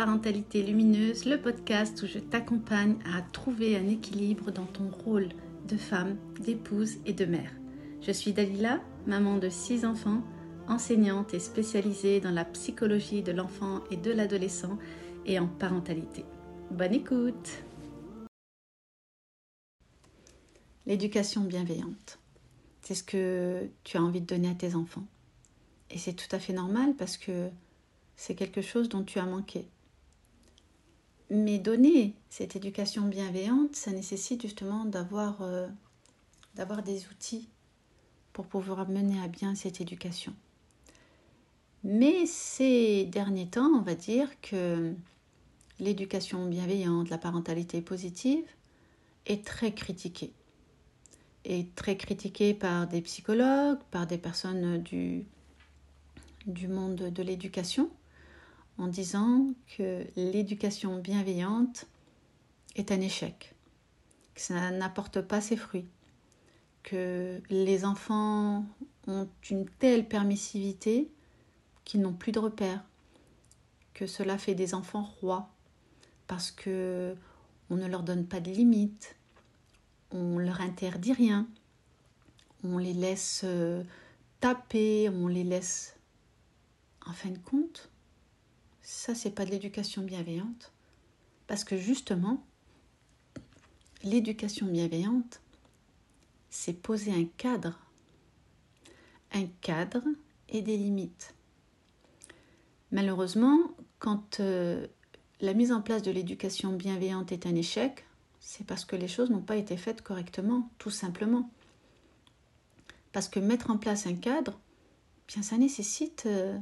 [0.00, 5.28] Parentalité Lumineuse, le podcast où je t'accompagne à trouver un équilibre dans ton rôle
[5.68, 7.52] de femme, d'épouse et de mère.
[8.00, 10.22] Je suis Dalila, maman de six enfants,
[10.68, 14.78] enseignante et spécialisée dans la psychologie de l'enfant et de l'adolescent
[15.26, 16.24] et en parentalité.
[16.70, 17.62] Bonne écoute
[20.86, 22.18] L'éducation bienveillante,
[22.80, 25.06] c'est ce que tu as envie de donner à tes enfants.
[25.90, 27.50] Et c'est tout à fait normal parce que
[28.16, 29.68] c'est quelque chose dont tu as manqué.
[31.30, 35.68] Mais donner cette éducation bienveillante, ça nécessite justement d'avoir euh,
[36.56, 37.48] d'avoir des outils
[38.32, 40.34] pour pouvoir mener à bien cette éducation.
[41.84, 44.92] Mais ces derniers temps, on va dire que
[45.78, 48.44] l'éducation bienveillante, la parentalité positive
[49.26, 50.32] est très critiquée.
[51.44, 55.26] Est très critiquée par des psychologues, par des personnes du
[56.68, 57.88] monde de l'éducation,
[58.78, 61.86] en disant que l'éducation bienveillante
[62.76, 63.54] est un échec,
[64.34, 65.88] que ça n'apporte pas ses fruits,
[66.82, 68.64] que les enfants
[69.06, 71.10] ont une telle permissivité
[71.84, 72.84] qu'ils n'ont plus de repères,
[73.94, 75.50] que cela fait des enfants rois,
[76.26, 77.16] parce que
[77.70, 79.16] on ne leur donne pas de limites,
[80.10, 81.46] on leur interdit rien,
[82.64, 83.82] on les laisse euh,
[84.40, 85.96] taper, on les laisse.
[87.06, 87.90] En fin de compte,
[88.90, 90.72] ça c'est pas de l'éducation bienveillante,
[91.46, 92.44] parce que justement,
[94.02, 95.40] l'éducation bienveillante,
[96.50, 97.78] c'est poser un cadre,
[99.32, 100.02] un cadre
[100.48, 101.34] et des limites.
[102.90, 103.60] Malheureusement,
[104.00, 104.88] quand euh,
[105.40, 108.04] la mise en place de l'éducation bienveillante est un échec,
[108.40, 111.48] c'est parce que les choses n'ont pas été faites correctement, tout simplement.
[113.12, 114.58] Parce que mettre en place un cadre,
[115.28, 116.58] bien ça nécessite, euh,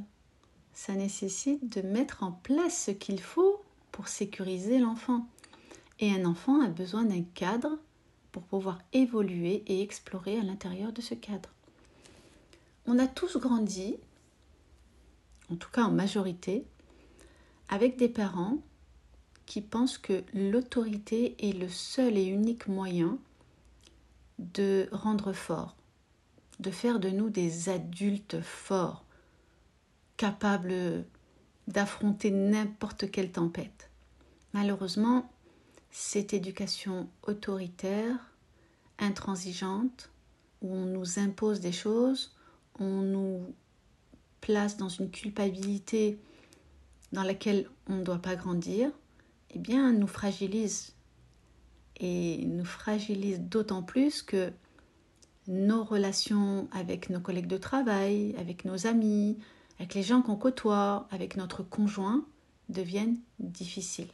[0.73, 5.27] ça nécessite de mettre en place ce qu'il faut pour sécuriser l'enfant.
[5.99, 7.77] Et un enfant a besoin d'un cadre
[8.31, 11.49] pour pouvoir évoluer et explorer à l'intérieur de ce cadre.
[12.85, 13.97] On a tous grandi
[15.51, 16.65] en tout cas en majorité,
[17.69, 18.57] avec des parents
[19.45, 23.17] qui pensent que l'autorité est le seul et unique moyen
[24.37, 25.75] de rendre fort,
[26.59, 29.03] de faire de nous des adultes forts,
[30.19, 31.05] capables
[31.69, 33.89] d'affronter n'importe quelle tempête.
[34.53, 35.31] Malheureusement,
[35.91, 38.17] cette éducation autoritaire,
[38.99, 40.11] intransigeante,
[40.61, 42.35] où on nous impose des choses,
[42.79, 43.55] on nous
[44.41, 46.19] place dans une culpabilité
[47.13, 48.91] dans laquelle on ne doit pas grandir,
[49.51, 50.95] eh bien, nous fragilise.
[51.95, 54.51] Et nous fragilise d'autant plus que
[55.47, 59.37] nos relations avec nos collègues de travail, avec nos amis,
[59.79, 62.25] avec les gens qu'on côtoie, avec notre conjoint
[62.67, 64.11] deviennent difficiles.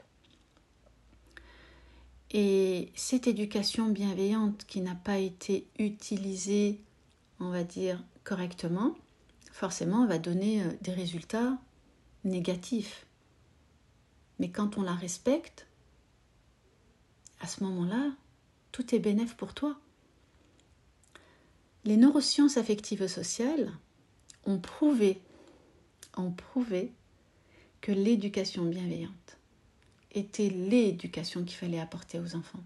[2.31, 6.81] Et cette éducation bienveillante qui n'a pas été utilisée,
[7.39, 8.95] on va dire, correctement,
[9.51, 11.57] forcément va donner euh, des résultats
[12.23, 13.05] négatifs.
[14.39, 15.67] Mais quand on la respecte,
[17.39, 18.11] à ce moment-là,
[18.71, 19.79] tout est bénéf pour toi.
[21.85, 23.71] Les neurosciences affectives sociales
[24.45, 25.21] ont prouvé,
[26.17, 26.91] ont prouvé
[27.81, 29.37] que l'éducation bienveillante
[30.11, 32.63] était l'éducation qu'il fallait apporter aux enfants.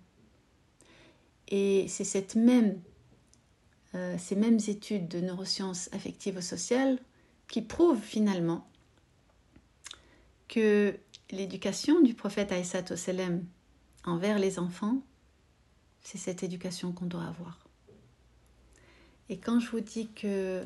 [1.48, 2.80] Et c'est cette même
[3.96, 7.00] euh, ces mêmes études de neurosciences affectives sociales
[7.48, 8.68] qui prouvent finalement
[10.48, 10.96] que
[11.32, 13.46] l'éducation du prophète Aïssat Salem
[14.06, 15.02] envers les enfants,
[16.02, 17.68] c'est cette éducation qu'on doit avoir.
[19.30, 20.64] Et quand je vous dis que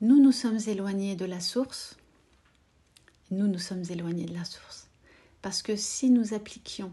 [0.00, 1.96] nous nous sommes éloignés de la source,
[3.30, 4.88] nous nous sommes éloignés de la source.
[5.42, 6.92] Parce que si nous appliquions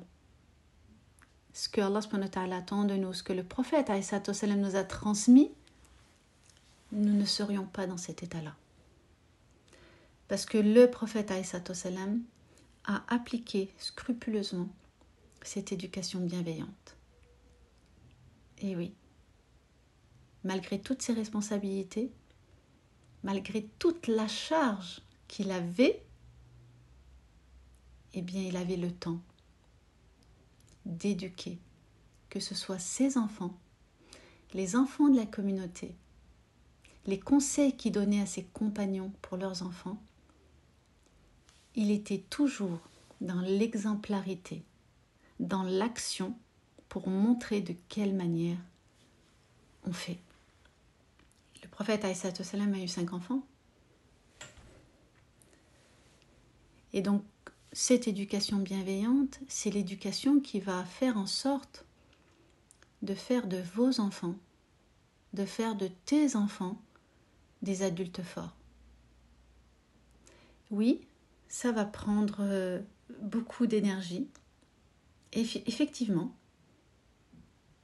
[1.54, 5.52] ce que Allah attend de nous, ce que le prophète nous a transmis,
[6.92, 8.56] nous ne serions pas dans cet état-là.
[10.28, 11.32] Parce que le prophète
[12.86, 14.70] a appliqué scrupuleusement
[15.42, 16.96] cette éducation bienveillante.
[18.60, 18.94] Et oui,
[20.44, 22.12] malgré toutes ses responsabilités,
[23.28, 26.02] malgré toute la charge qu'il avait,
[28.14, 29.20] eh bien, il avait le temps
[30.86, 31.58] d'éduquer,
[32.30, 33.54] que ce soit ses enfants,
[34.54, 35.94] les enfants de la communauté,
[37.06, 40.02] les conseils qu'il donnait à ses compagnons pour leurs enfants,
[41.76, 42.80] il était toujours
[43.20, 44.64] dans l'exemplarité,
[45.42, 46.34] dans l'action
[46.88, 48.60] pour montrer de quelle manière
[49.84, 50.22] on fait.
[51.78, 52.08] Prophète
[52.44, 53.46] salam a eu cinq enfants.
[56.92, 57.24] Et donc,
[57.72, 61.86] cette éducation bienveillante, c'est l'éducation qui va faire en sorte
[63.04, 64.38] de faire de vos enfants,
[65.34, 66.82] de faire de tes enfants
[67.62, 68.56] des adultes forts.
[70.72, 71.02] Oui,
[71.48, 72.82] ça va prendre euh,
[73.22, 74.28] beaucoup d'énergie,
[75.32, 76.36] effectivement.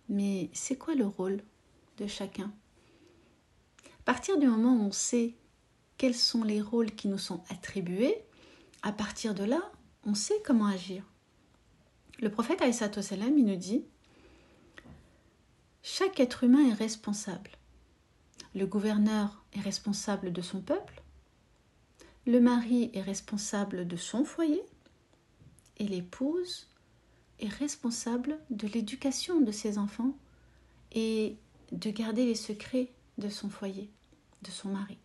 [0.10, 1.44] Mais c'est quoi le rôle
[2.00, 2.52] de chacun?
[4.06, 5.36] Partir du moment où on sait
[5.98, 8.18] quels sont les rôles qui nous sont attribués,
[8.82, 9.72] à partir de là,
[10.06, 11.04] on sait comment agir.
[12.20, 13.86] Le prophète Aïssato Salam, il nous dit
[15.82, 17.52] Chaque être humain est responsable.
[18.56, 21.04] Le gouverneur est responsable de son peuple,
[22.26, 24.64] le mari est responsable de son foyer
[25.78, 26.70] et l'épouse
[27.40, 30.16] est responsable de l'éducation de ses enfants
[30.94, 31.36] et
[31.72, 33.90] de garder les secrets de son foyer,
[34.42, 34.98] de son mari.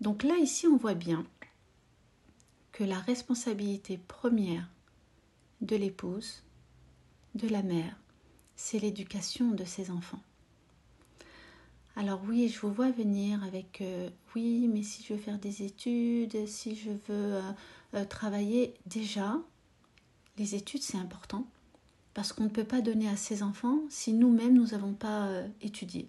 [0.00, 1.24] Donc là, ici, on voit bien
[2.72, 4.68] que la responsabilité première
[5.60, 6.42] de l'épouse,
[7.34, 7.96] de la mère,
[8.56, 10.22] c'est l'éducation de ses enfants.
[11.94, 15.62] Alors oui, je vous vois venir avec euh, oui, mais si je veux faire des
[15.62, 17.52] études, si je veux euh,
[17.94, 19.38] euh, travailler, déjà,
[20.38, 21.46] les études c'est important
[22.14, 25.28] parce qu'on ne peut pas donner à ses enfants si nous-mêmes nous n'avons pas
[25.60, 26.08] étudié.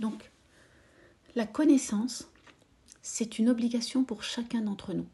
[0.00, 0.30] Donc,
[1.36, 2.26] la connaissance,
[3.02, 5.06] c'est une obligation pour chacun d'entre nous.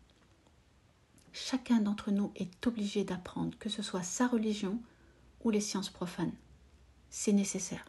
[1.32, 4.80] Chacun d'entre nous est obligé d'apprendre, que ce soit sa religion
[5.44, 6.32] ou les sciences profanes.
[7.10, 7.84] C'est nécessaire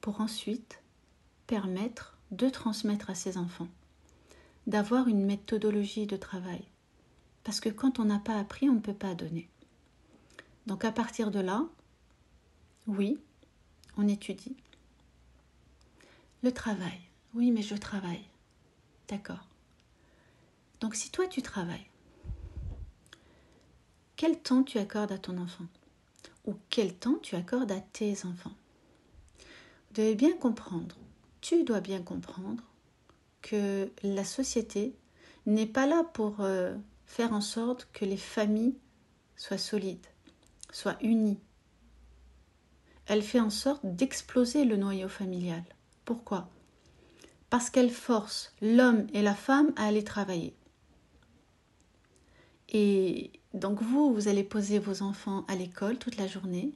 [0.00, 0.82] pour ensuite
[1.46, 3.68] permettre de transmettre à ses enfants,
[4.66, 6.64] d'avoir une méthodologie de travail.
[7.44, 9.48] Parce que quand on n'a pas appris, on ne peut pas donner.
[10.66, 11.66] Donc à partir de là,
[12.86, 13.18] oui,
[13.96, 14.56] on étudie.
[16.42, 16.98] Le travail.
[17.34, 18.24] Oui, mais je travaille.
[19.08, 19.46] D'accord.
[20.80, 21.86] Donc si toi tu travailles,
[24.16, 25.66] quel temps tu accordes à ton enfant?
[26.44, 28.54] Ou quel temps tu accordes à tes enfants?
[29.38, 30.96] Vous devez bien comprendre,
[31.40, 32.64] tu dois bien comprendre
[33.40, 34.96] que la société
[35.46, 36.74] n'est pas là pour euh,
[37.06, 38.76] faire en sorte que les familles
[39.36, 40.06] soient solides,
[40.72, 41.40] soient unies.
[43.06, 45.62] Elle fait en sorte d'exploser le noyau familial.
[46.04, 46.48] Pourquoi?
[47.50, 50.54] Parce qu'elle force l'homme et la femme à aller travailler.
[52.68, 56.72] Et donc vous, vous allez poser vos enfants à l'école toute la journée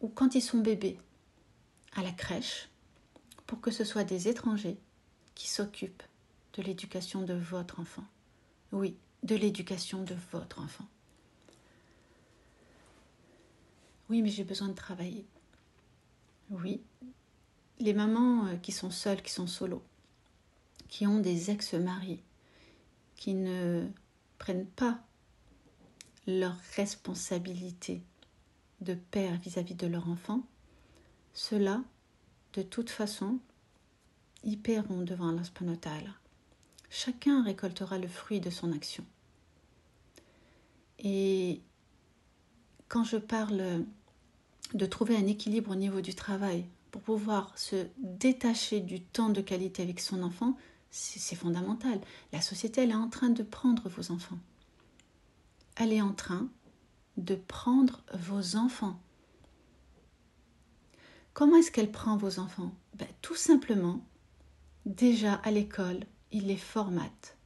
[0.00, 0.98] ou quand ils sont bébés
[1.96, 2.68] à la crèche
[3.46, 4.78] pour que ce soit des étrangers
[5.34, 6.02] qui s'occupent
[6.54, 8.04] de l'éducation de votre enfant.
[8.72, 10.86] Oui, de l'éducation de votre enfant.
[14.08, 15.26] Oui, mais j'ai besoin de travailler.
[16.50, 16.82] Oui,
[17.80, 19.82] les mamans euh, qui sont seules, qui sont solos,
[20.88, 22.22] qui ont des ex-maris,
[23.16, 23.88] qui ne
[24.38, 25.00] prennent pas
[26.26, 28.02] leur responsabilité
[28.80, 30.42] de père vis-à-vis de leur enfant,
[31.32, 31.82] ceux-là,
[32.52, 33.38] de toute façon,
[34.44, 36.14] y paieront devant l'aspanotal.
[36.88, 39.04] Chacun récoltera le fruit de son action.
[40.98, 41.62] Et
[42.88, 43.84] quand je parle
[44.74, 49.40] de trouver un équilibre au niveau du travail pour pouvoir se détacher du temps de
[49.40, 50.56] qualité avec son enfant,
[50.90, 52.00] c'est fondamental.
[52.32, 54.38] La société, elle est en train de prendre vos enfants.
[55.76, 56.48] Elle est en train
[57.16, 59.00] de prendre vos enfants.
[61.32, 62.74] Comment est-ce qu'elle prend vos enfants?
[62.94, 64.04] Ben, Tout simplement,
[64.84, 66.00] déjà à l'école,
[66.32, 67.36] il les formate,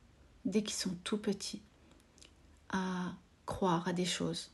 [0.45, 1.63] dès qu'ils sont tout petits,
[2.71, 3.13] à
[3.47, 4.54] croire à des choses,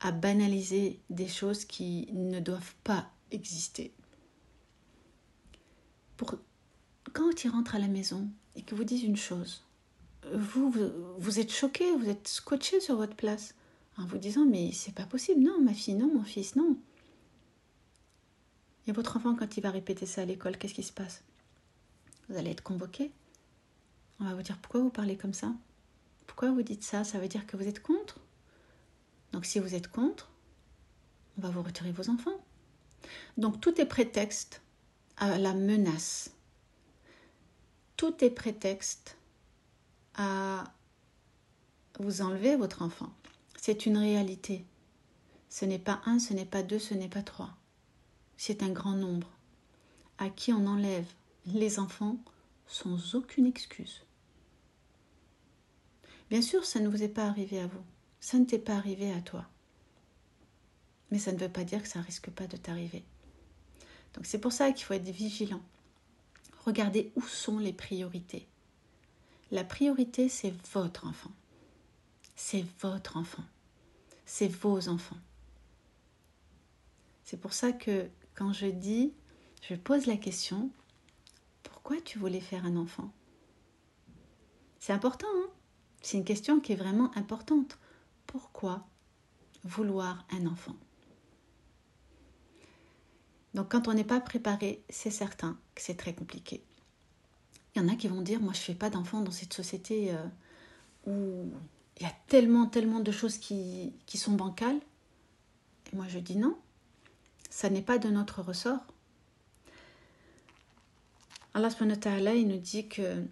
[0.00, 3.92] à banaliser des choses qui ne doivent pas exister.
[6.16, 6.36] Pour,
[7.12, 9.62] quand ils rentrent à la maison et que vous disent une chose,
[10.34, 10.74] vous,
[11.18, 13.54] vous, êtes choqué, vous êtes scotché sur votre place
[13.96, 16.76] en vous disant mais c'est pas possible, non ma fille, non mon fils, non.
[18.86, 21.22] Et votre enfant, quand il va répéter ça à l'école, qu'est-ce qui se passe?
[22.28, 23.12] Vous allez être convoqué.
[24.18, 25.52] On va vous dire pourquoi vous parlez comme ça?
[26.26, 27.04] Pourquoi vous dites ça?
[27.04, 28.20] Ça veut dire que vous êtes contre?
[29.32, 30.30] Donc si vous êtes contre,
[31.38, 32.44] on va vous retirer vos enfants.
[33.36, 34.62] Donc tout est prétexte
[35.16, 36.32] à la menace.
[37.96, 39.16] Tout est prétexte
[40.14, 40.64] à
[41.98, 43.12] vous enlever votre enfant.
[43.56, 44.64] C'est une réalité.
[45.48, 47.54] Ce n'est pas un, ce n'est pas deux, ce n'est pas trois
[48.40, 49.28] c'est un grand nombre,
[50.16, 51.04] à qui on enlève
[51.44, 52.16] les enfants
[52.66, 54.00] sans aucune excuse.
[56.30, 57.82] Bien sûr, ça ne vous est pas arrivé à vous,
[58.20, 59.46] ça ne t'est pas arrivé à toi.
[61.10, 63.02] Mais ça ne veut pas dire que ça ne risque pas de t'arriver.
[64.14, 65.62] Donc c'est pour ça qu'il faut être vigilant.
[66.64, 68.46] Regardez où sont les priorités.
[69.50, 71.32] La priorité, c'est votre enfant.
[72.36, 73.44] C'est votre enfant.
[74.26, 75.18] C'est vos enfants.
[77.24, 79.12] C'est pour ça que quand je dis,
[79.62, 80.70] je pose la question,
[81.62, 83.12] pourquoi tu voulais faire un enfant?
[84.78, 85.50] C'est important, hein?
[86.02, 87.78] C'est une question qui est vraiment importante.
[88.30, 88.86] Pourquoi
[89.64, 90.76] vouloir un enfant?
[93.54, 96.62] Donc quand on n'est pas préparé, c'est certain que c'est très compliqué.
[97.74, 99.52] Il y en a qui vont dire, moi je ne fais pas d'enfant dans cette
[99.52, 100.24] société euh,
[101.08, 101.50] où
[101.96, 104.80] il y a tellement, tellement de choses qui, sont bancales.
[105.92, 106.56] Et moi je dis non,
[107.48, 108.86] ça n'est pas de notre ressort.
[111.52, 111.70] Allah
[112.36, 113.24] il nous dit que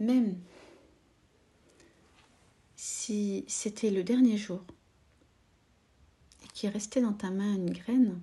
[0.00, 0.36] même
[2.94, 4.62] si c'était le dernier jour
[6.44, 8.20] et qu'il restait dans ta main une graine,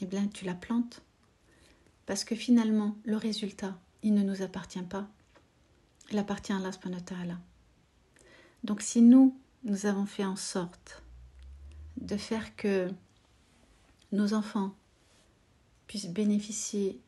[0.00, 1.02] eh bien tu la plantes.
[2.06, 5.08] Parce que finalement, le résultat, il ne nous appartient pas.
[6.12, 7.40] Il appartient à Allah
[8.62, 11.02] Donc si nous, nous avons fait en sorte
[12.00, 12.88] de faire que
[14.12, 14.76] nos enfants
[15.88, 17.00] puissent bénéficier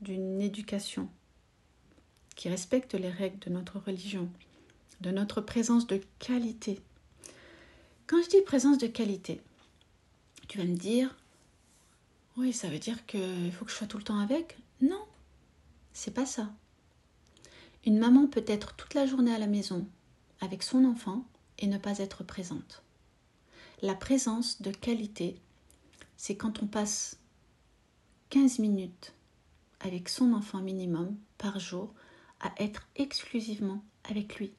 [0.00, 1.08] d'une éducation
[2.36, 4.30] qui respecte les règles de notre religion,
[5.00, 6.80] de notre présence de qualité.
[8.06, 9.40] Quand je dis présence de qualité,
[10.48, 11.16] tu vas me dire,
[12.36, 14.58] oui, ça veut dire qu'il faut que je sois tout le temps avec?
[14.80, 15.04] Non,
[15.92, 16.52] c'est pas ça.
[17.86, 19.86] Une maman peut être toute la journée à la maison
[20.40, 21.24] avec son enfant
[21.58, 22.82] et ne pas être présente.
[23.82, 25.38] La présence de qualité,
[26.16, 27.18] c'est quand on passe
[28.30, 29.12] 15 minutes
[29.80, 31.92] avec son enfant minimum par jour
[32.40, 34.52] à être exclusivement avec lui.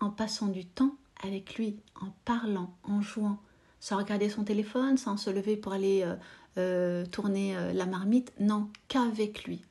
[0.00, 3.40] En passant du temps avec lui, en parlant, en jouant,
[3.80, 6.16] sans regarder son téléphone, sans se lever pour aller euh,
[6.58, 9.62] euh, tourner euh, la marmite, non, qu'avec lui.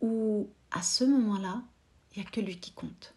[0.00, 1.62] Ou à ce moment-là,
[2.14, 3.14] il n'y a que lui qui compte.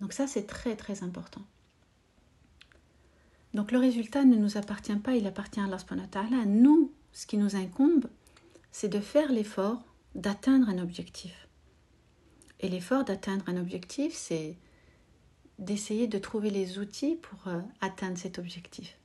[0.00, 1.42] Donc ça, c'est très très important.
[3.54, 6.44] Donc le résultat ne nous appartient pas, il appartient à Allah.
[6.44, 8.06] Nous, ce qui nous incombe,
[8.72, 9.82] c'est de faire l'effort
[10.16, 11.43] d'atteindre un objectif.
[12.64, 14.56] Et l'effort d'atteindre un objectif, c'est
[15.58, 18.96] d'essayer de trouver les outils pour euh, atteindre cet objectif.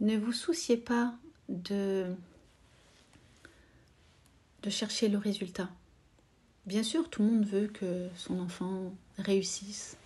[0.00, 1.14] Ne vous souciez pas
[1.48, 2.12] de,
[4.64, 5.70] de chercher le résultat.
[6.66, 9.96] Bien sûr, tout le monde veut que son enfant réussisse.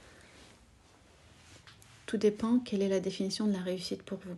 [2.05, 4.37] Tout dépend quelle est la définition de la réussite pour vous.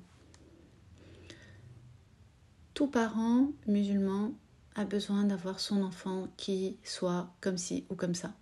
[2.75, 4.35] Tout parent musulman
[4.79, 8.33] a besoin d'avoir son enfant qui soit comme ci ou comme ça.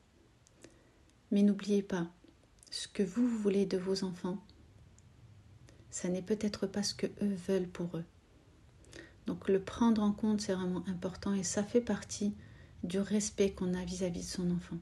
[1.30, 2.08] Mais n'oubliez pas,
[2.70, 4.36] ce que vous voulez de vos enfants,
[5.90, 8.04] ça n'est peut-être pas ce que eux veulent pour eux.
[9.26, 12.34] Donc le prendre en compte, c'est vraiment important et ça fait partie
[12.84, 14.78] du respect qu'on a vis-à-vis -vis de son enfant.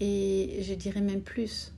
[0.00, 1.72] Et je dirais même plus,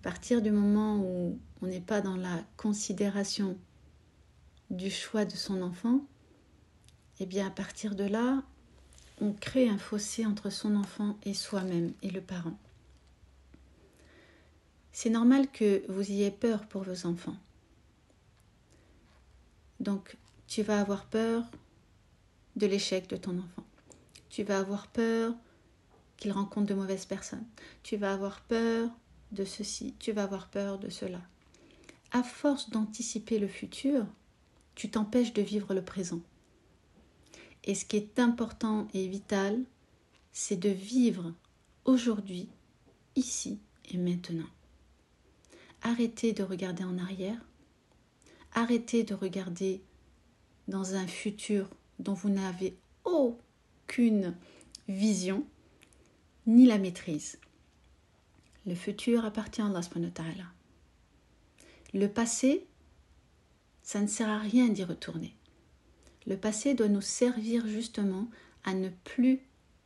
[0.00, 3.56] à partir du moment où on n'est pas dans la considération
[4.70, 6.00] du choix de son enfant,
[7.20, 8.42] eh bien à partir de là,
[9.20, 12.56] on crée un fossé entre son enfant et soi-même et le parent.
[14.92, 17.36] C'est normal que vous ayez peur pour vos enfants.
[19.80, 21.44] Donc, tu vas avoir peur
[22.56, 23.64] de l'échec de ton enfant.
[24.28, 25.34] Tu vas avoir peur
[26.16, 27.46] qu'il rencontre de mauvaises personnes.
[27.82, 28.90] Tu vas avoir peur
[29.32, 29.94] de ceci.
[29.98, 31.20] Tu vas avoir peur de cela.
[32.10, 34.04] À force d'anticiper le futur,
[34.78, 36.20] tu t'empêches de vivre le présent.
[37.64, 39.60] Et ce qui est important et vital,
[40.30, 41.34] c'est de vivre
[41.84, 42.48] aujourd'hui,
[43.16, 43.58] ici
[43.90, 44.46] et maintenant.
[45.82, 47.44] Arrêtez de regarder en arrière.
[48.52, 49.82] Arrêtez de regarder
[50.68, 51.68] dans un futur
[51.98, 54.36] dont vous n'avez aucune
[54.86, 55.44] vision
[56.46, 57.40] ni la maîtrise.
[58.64, 60.52] Le futur appartient à Allah.
[61.94, 62.67] Le passé
[63.88, 65.34] ça ne sert à rien d'y retourner.
[66.26, 68.28] Le passé doit nous servir justement
[68.64, 69.40] à ne plus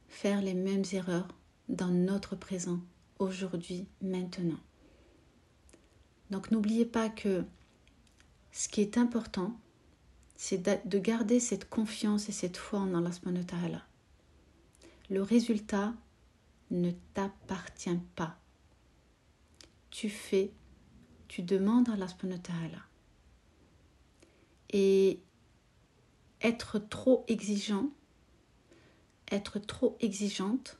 [0.08, 1.28] faire les mêmes erreurs
[1.68, 2.80] dans notre présent,
[3.20, 4.58] aujourd'hui, maintenant.
[6.32, 7.44] Donc n'oubliez pas que
[8.50, 9.56] ce qui est important,
[10.34, 13.46] c'est de garder cette confiance et cette foi en Allah subhanahu
[15.10, 15.94] Le résultat
[16.72, 18.36] ne t'appartient pas.
[19.90, 20.50] Tu fais,
[21.28, 22.40] tu demandes à Allah subhanahu
[24.72, 25.20] et
[26.40, 27.90] être trop exigeant,
[29.30, 30.78] être trop exigeante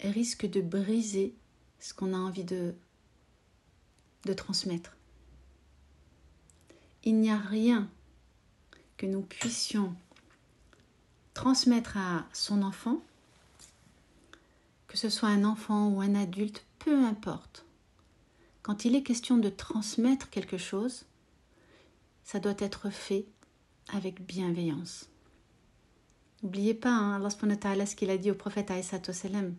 [0.00, 1.34] risque de briser
[1.80, 2.74] ce qu'on a envie de,
[4.24, 4.96] de transmettre.
[7.04, 7.88] Il n'y a rien
[8.96, 9.94] que nous puissions
[11.34, 13.02] transmettre à son enfant,
[14.88, 17.64] que ce soit un enfant ou un adulte, peu importe.
[18.62, 21.04] Quand il est question de transmettre quelque chose,
[22.28, 23.24] ça doit être fait
[23.88, 25.08] avec bienveillance.
[26.42, 27.24] N'oubliez pas, hein,
[27.64, 29.56] Allah ce qu'il a dit au prophète salam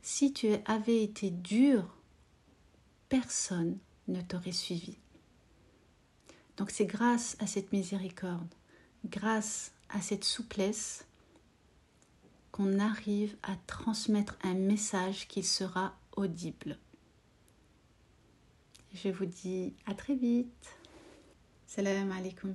[0.00, 1.94] si tu avais été dur,
[3.10, 3.76] personne
[4.08, 4.96] ne t'aurait suivi.
[6.56, 8.54] Donc c'est grâce à cette miséricorde,
[9.04, 11.04] grâce à cette souplesse,
[12.50, 16.78] qu'on arrive à transmettre un message qui sera audible.
[18.94, 20.75] Je vous dis à très vite.
[21.66, 22.54] Salam alaikum.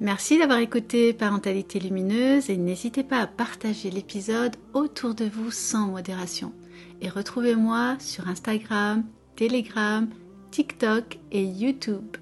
[0.00, 5.88] Merci d'avoir écouté Parentalité Lumineuse et n'hésitez pas à partager l'épisode autour de vous sans
[5.88, 6.54] modération.
[7.02, 9.04] Et retrouvez-moi sur Instagram,
[9.36, 10.08] Telegram,
[10.50, 12.16] TikTok et YouTube.